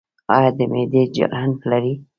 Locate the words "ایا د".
0.35-0.59